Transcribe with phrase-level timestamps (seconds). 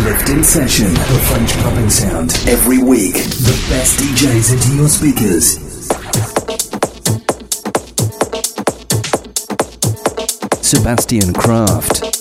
[0.00, 2.32] Uplifting Session, the French popping sound.
[2.48, 5.58] Every week, the best DJs into your speakers.
[10.66, 12.19] Sebastian Kraft.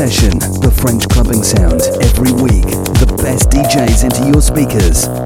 [0.00, 1.82] Session, the French clubbing sound.
[2.00, 5.19] Every week, the best DJs into your speakers.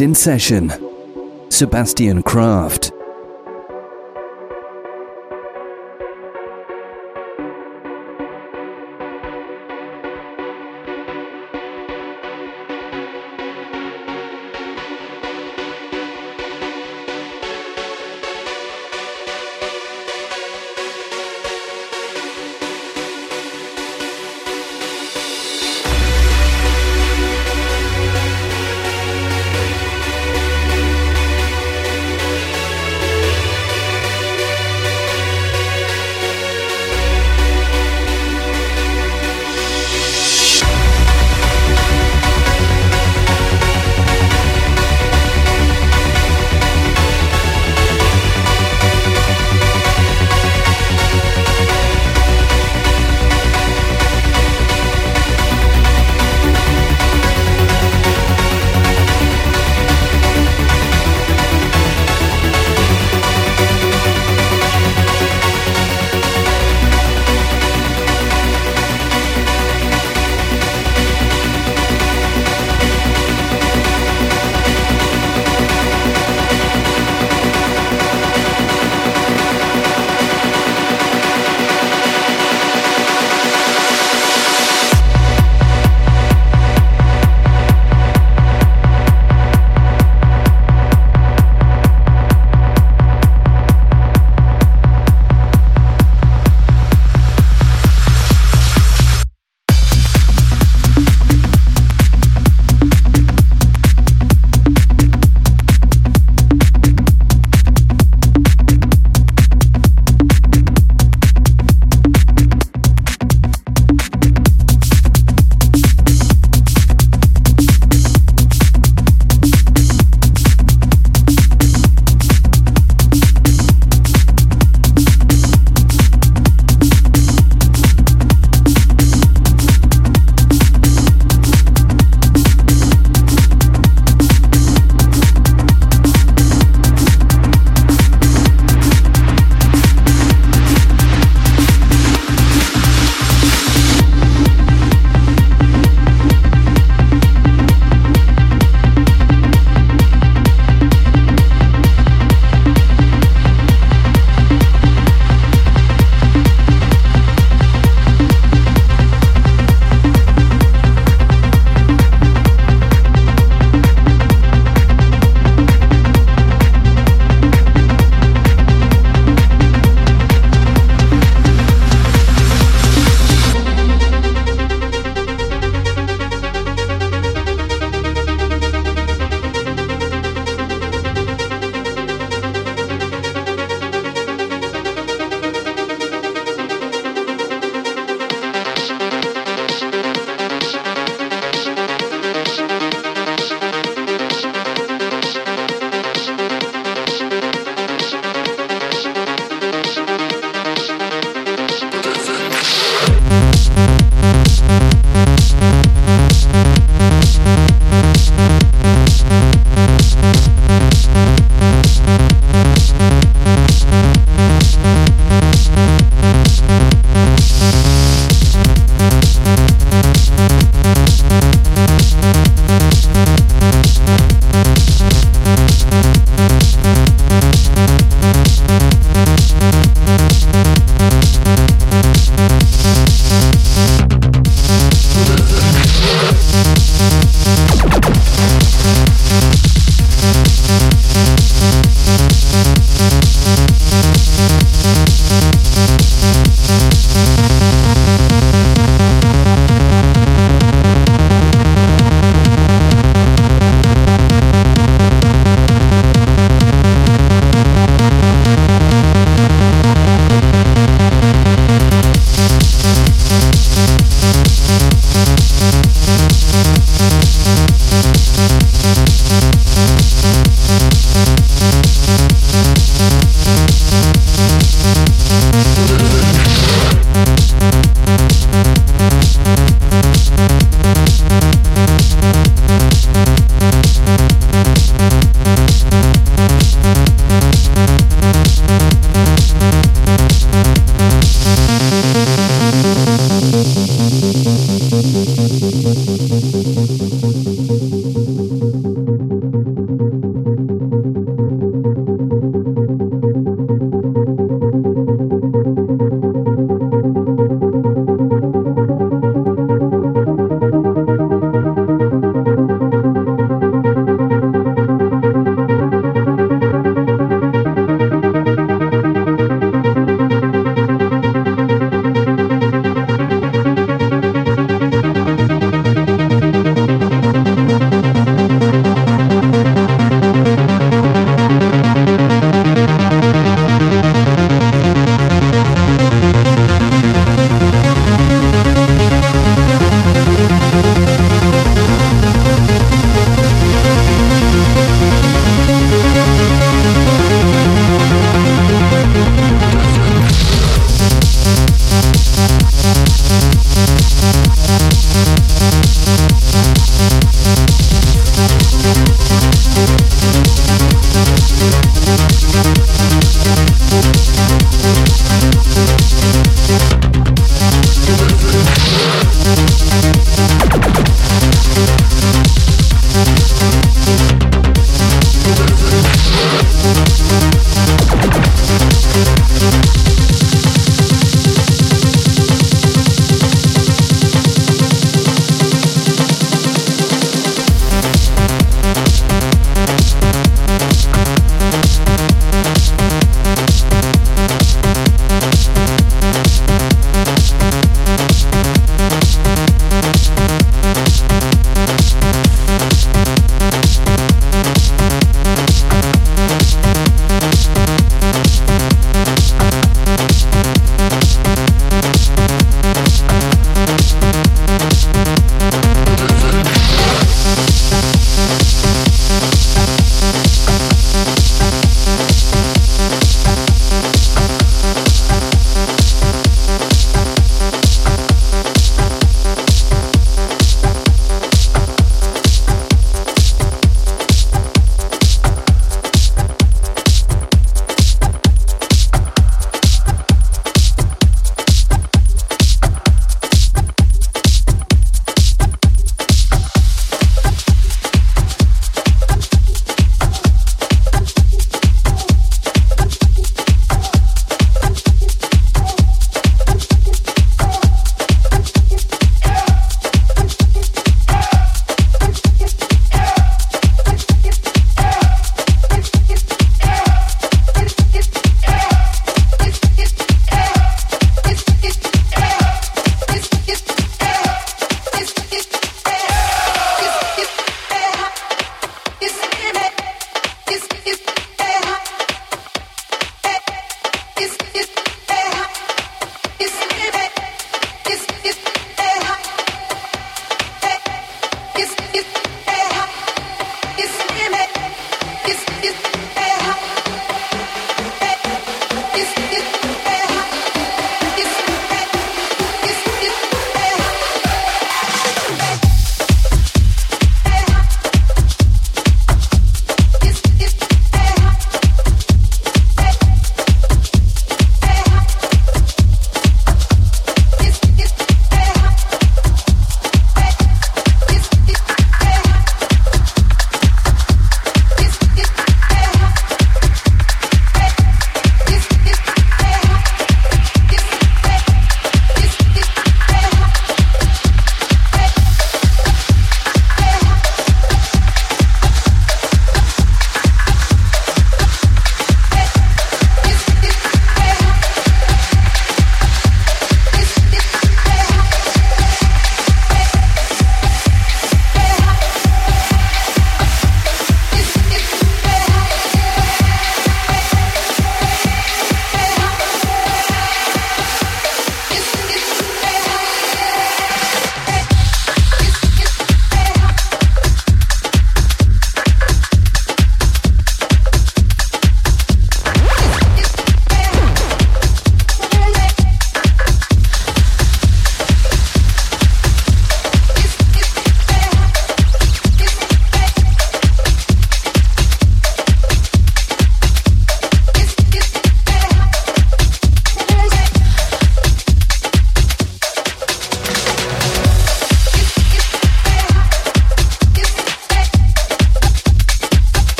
[0.00, 0.72] In Session.
[1.48, 2.77] Sebastian Kraft.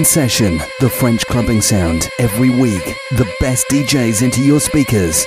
[0.00, 2.08] In Session, the French clubbing sound.
[2.18, 5.26] Every week, the best DJs into your speakers.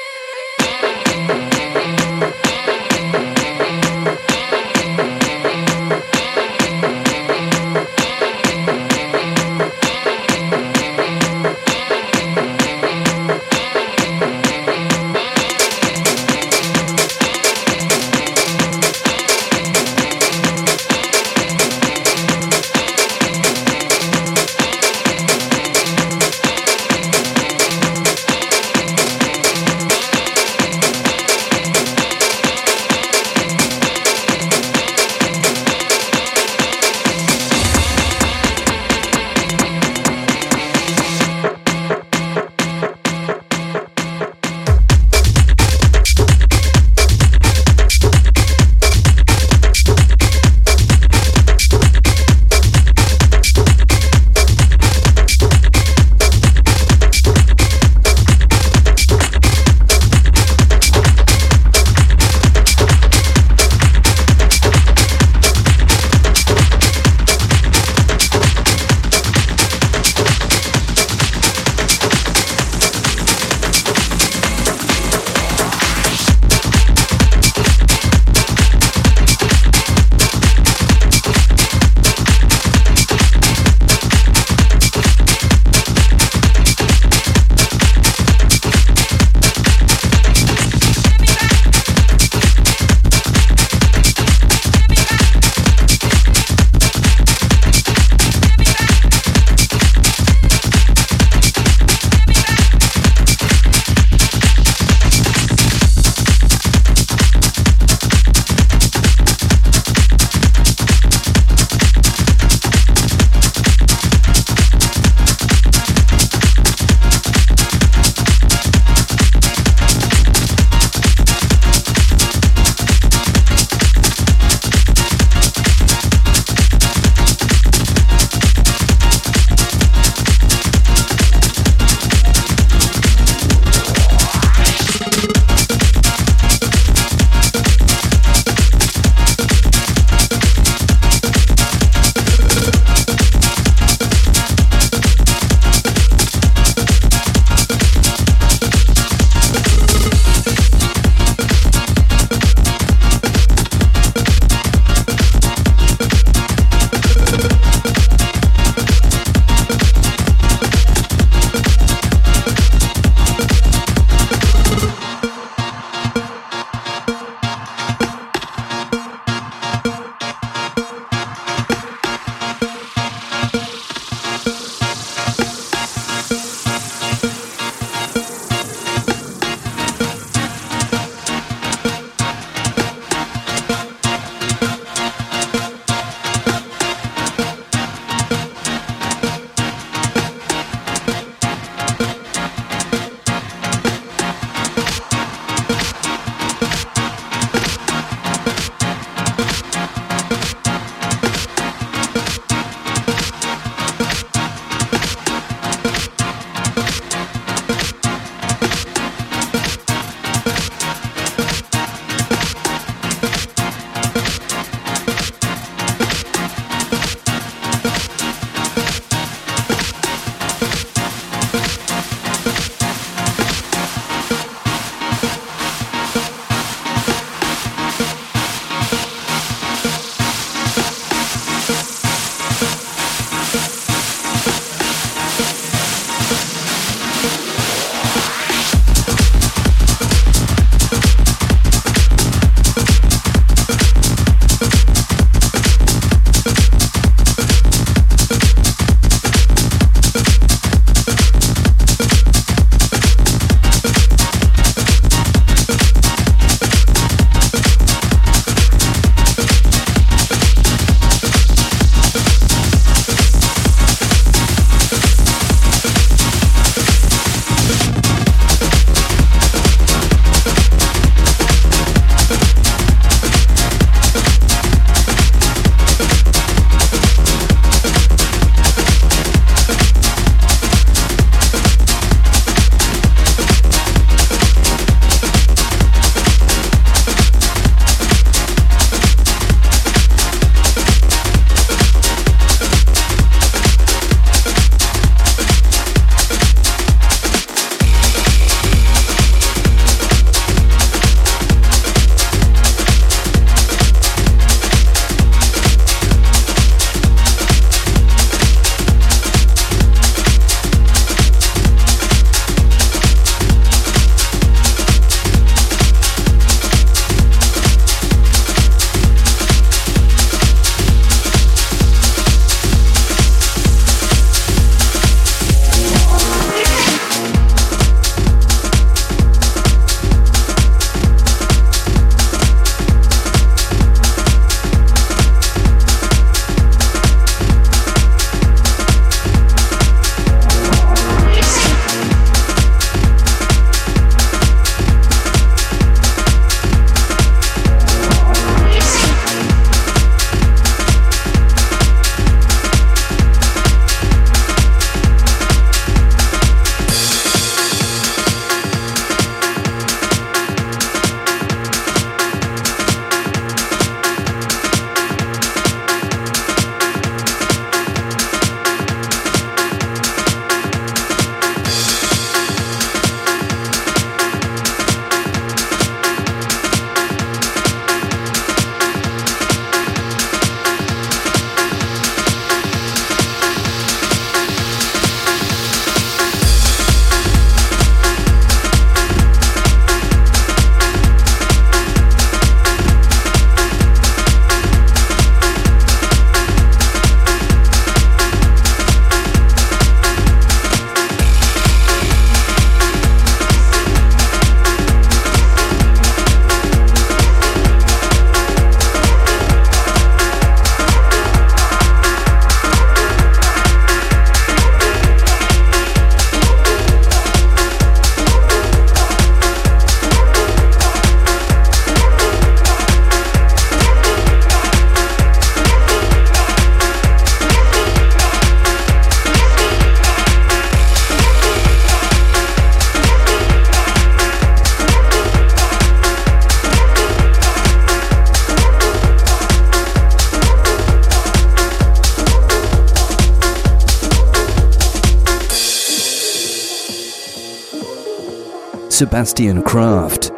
[449.03, 450.32] Sebastian Kraft.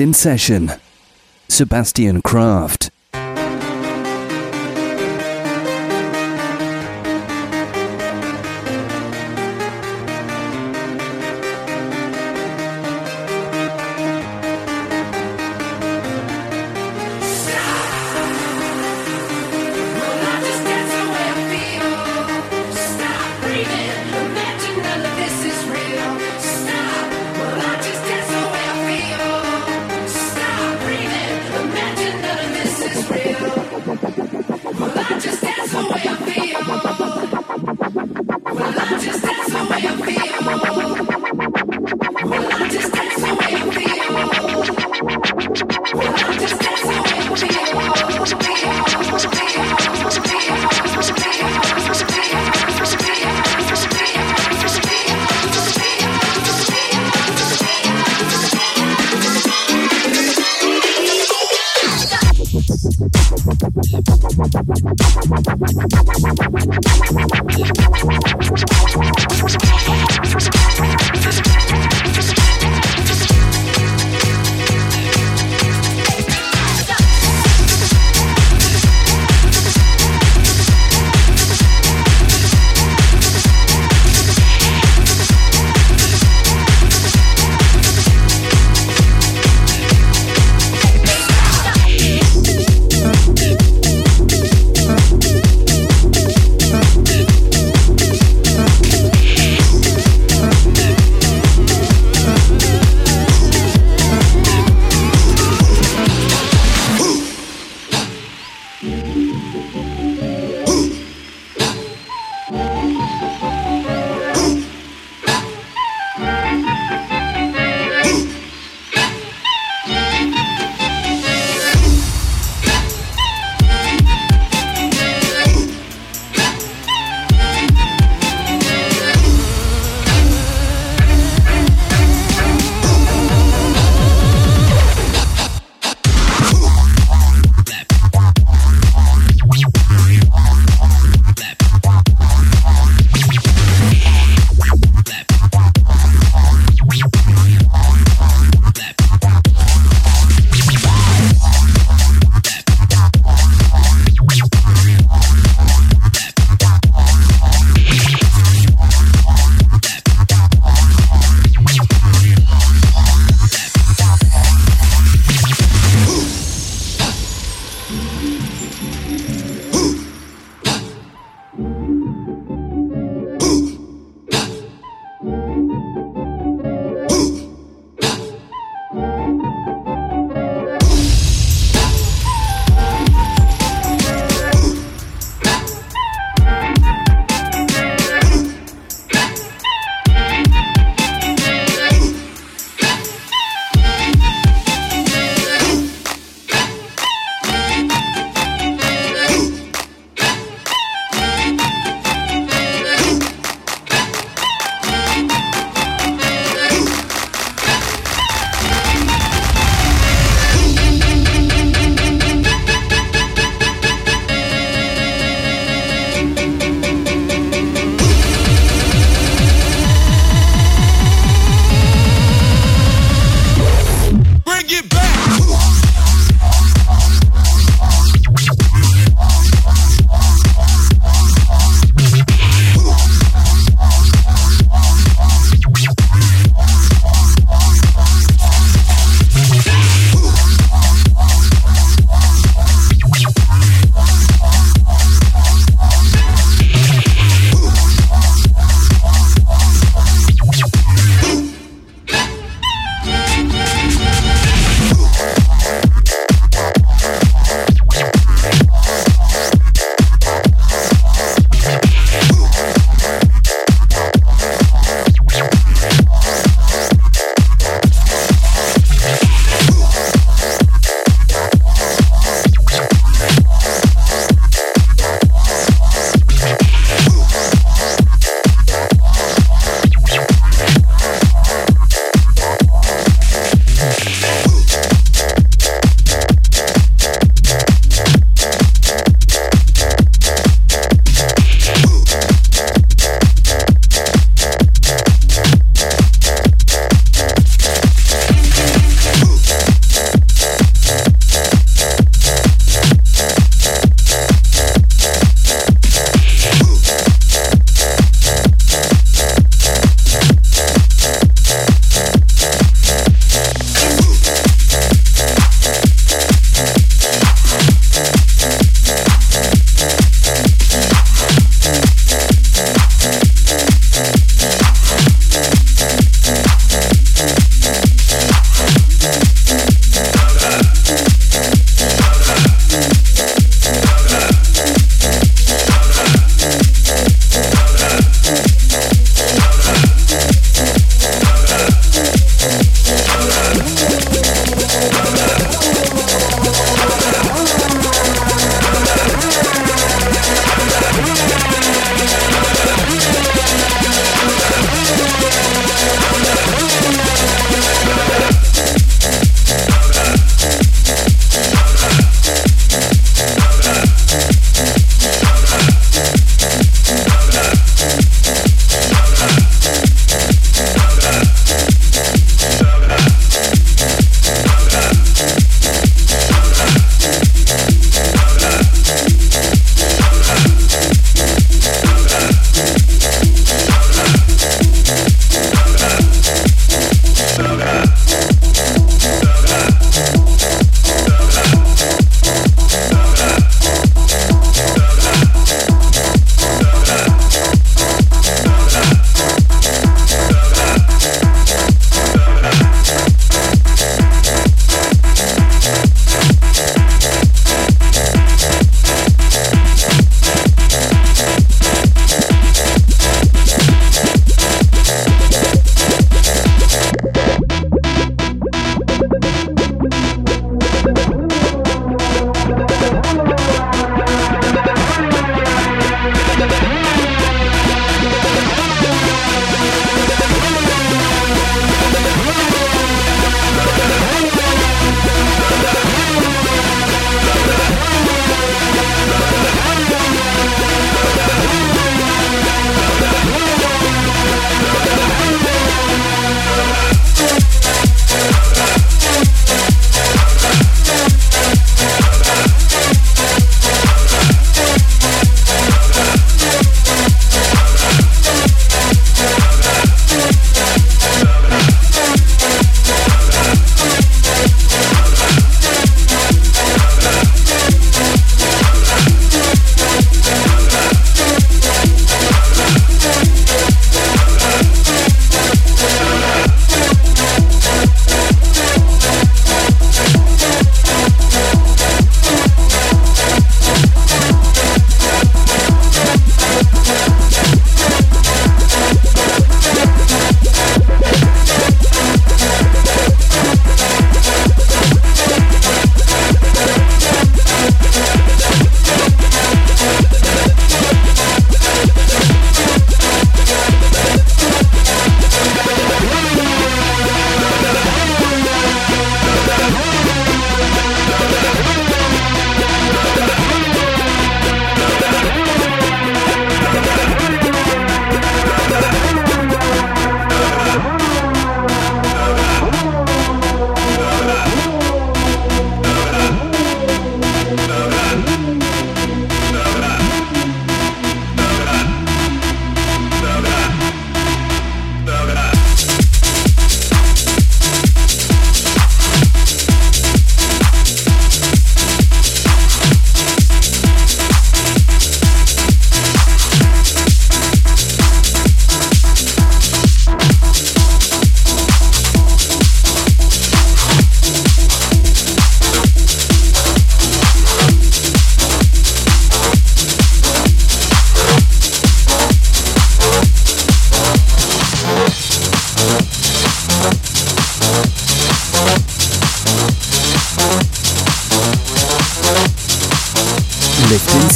[0.00, 0.72] In session.
[1.48, 2.85] Sebastian Kraft.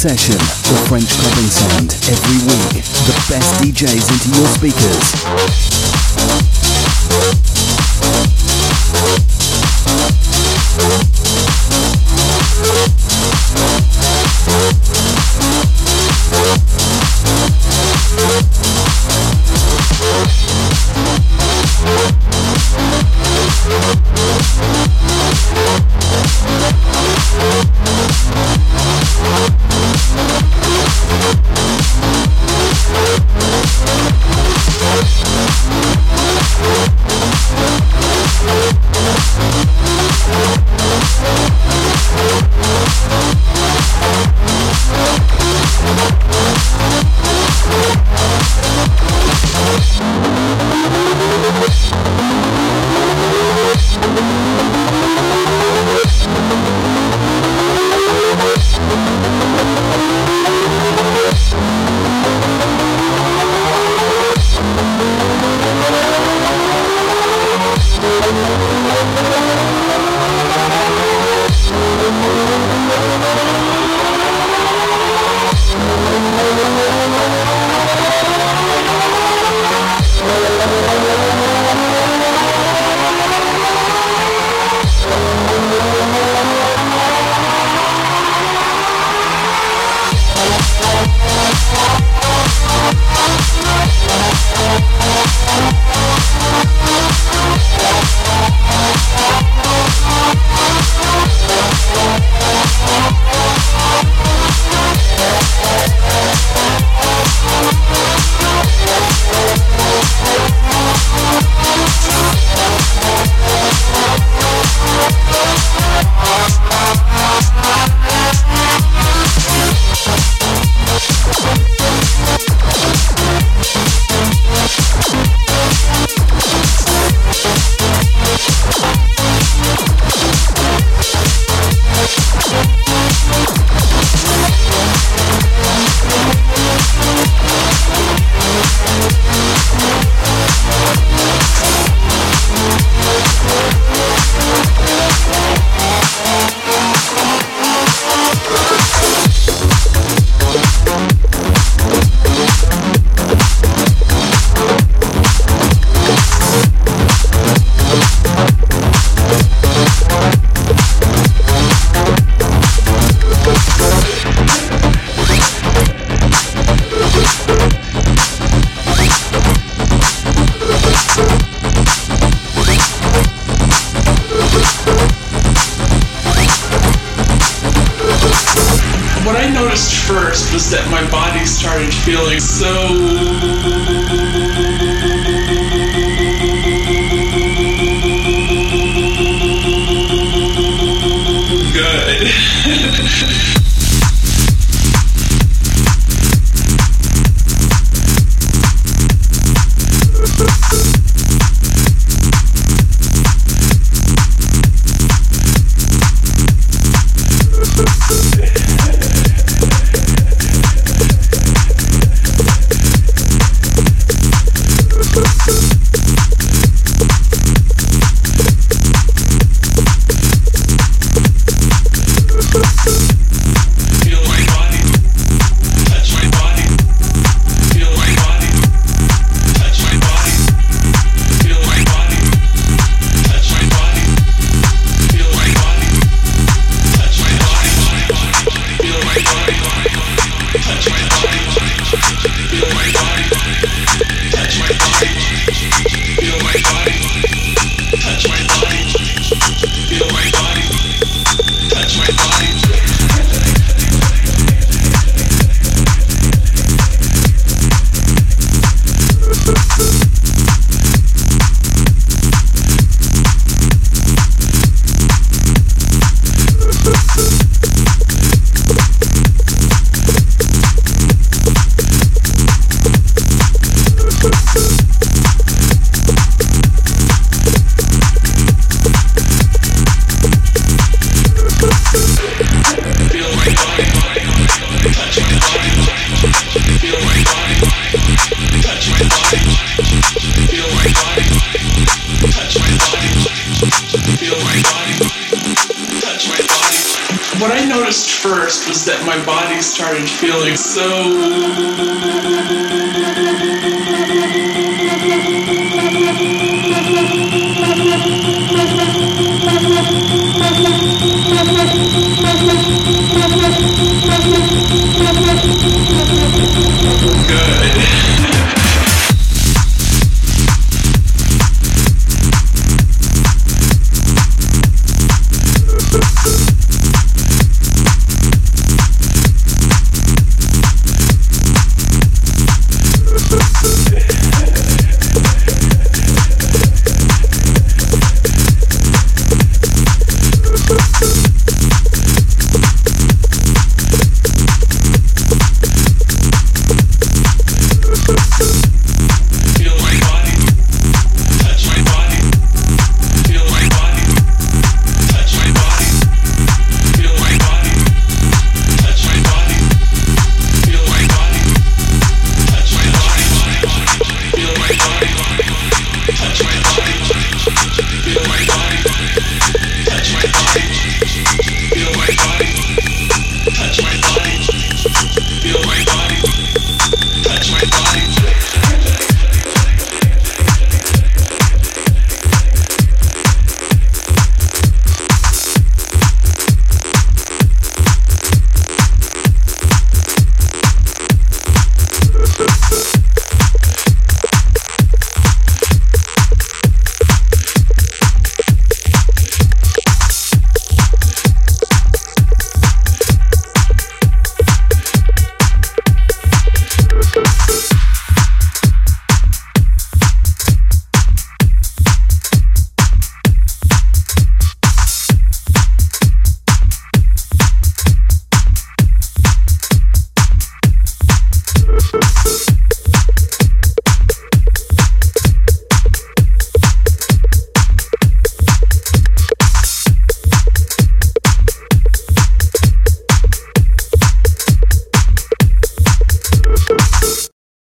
[0.01, 1.92] Session, the French clubbing sound.
[2.09, 5.69] Every week, the best DJs into your speakers.